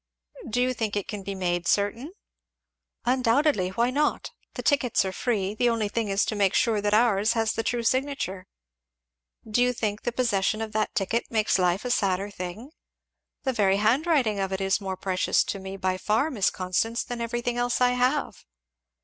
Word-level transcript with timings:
"Do 0.49 0.63
you 0.63 0.73
think 0.73 0.95
it 0.95 1.07
can 1.07 1.21
be 1.21 1.35
made 1.35 1.67
certain?" 1.67 2.13
"Undoubtedly! 3.05 3.69
why 3.69 3.91
not? 3.91 4.31
the 4.55 4.63
tickets 4.63 5.05
are 5.05 5.11
free 5.11 5.53
the 5.53 5.69
only 5.69 5.89
thing 5.89 6.07
is 6.07 6.25
to 6.25 6.35
make 6.35 6.55
sure 6.55 6.81
that 6.81 6.95
ours 6.95 7.33
has 7.33 7.53
the 7.53 7.61
true 7.61 7.83
signature. 7.83 8.47
Do 9.47 9.61
you 9.61 9.73
think 9.73 10.01
the 10.01 10.11
possession 10.11 10.59
of 10.59 10.71
that 10.71 10.95
ticket 10.95 11.29
makes 11.29 11.59
life 11.59 11.85
a 11.85 11.91
sadder 11.91 12.31
thing? 12.31 12.71
The 13.43 13.53
very 13.53 13.77
handwriting 13.77 14.39
of 14.39 14.51
it 14.51 14.59
is 14.59 14.81
more 14.81 14.97
precious 14.97 15.43
to 15.43 15.59
me, 15.59 15.77
by 15.77 15.99
far, 15.99 16.31
Miss 16.31 16.49
Constance, 16.49 17.03
than 17.03 17.21
everything 17.21 17.57
else 17.57 17.79
I 17.79 17.91
have." 17.91 18.43